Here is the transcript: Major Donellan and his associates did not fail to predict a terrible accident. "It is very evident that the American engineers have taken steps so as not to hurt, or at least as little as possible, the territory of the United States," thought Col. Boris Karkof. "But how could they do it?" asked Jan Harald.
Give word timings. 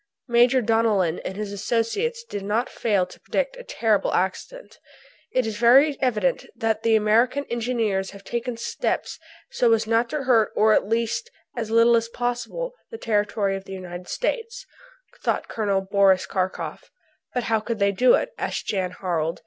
Major 0.27 0.63
Donellan 0.63 1.19
and 1.23 1.37
his 1.37 1.53
associates 1.53 2.23
did 2.23 2.43
not 2.43 2.69
fail 2.71 3.05
to 3.05 3.19
predict 3.19 3.55
a 3.55 3.63
terrible 3.63 4.11
accident. 4.15 4.79
"It 5.31 5.45
is 5.45 5.57
very 5.59 5.95
evident 6.01 6.47
that 6.55 6.81
the 6.81 6.95
American 6.95 7.45
engineers 7.51 8.09
have 8.09 8.23
taken 8.23 8.57
steps 8.57 9.19
so 9.51 9.73
as 9.73 9.85
not 9.85 10.09
to 10.09 10.23
hurt, 10.23 10.53
or 10.55 10.73
at 10.73 10.87
least 10.89 11.29
as 11.55 11.69
little 11.69 11.95
as 11.95 12.09
possible, 12.09 12.73
the 12.89 12.97
territory 12.97 13.55
of 13.55 13.65
the 13.65 13.73
United 13.73 14.07
States," 14.07 14.65
thought 15.23 15.47
Col. 15.47 15.81
Boris 15.81 16.25
Karkof. 16.25 16.89
"But 17.35 17.43
how 17.43 17.59
could 17.59 17.77
they 17.77 17.91
do 17.91 18.15
it?" 18.15 18.31
asked 18.39 18.65
Jan 18.65 18.95
Harald. 19.01 19.39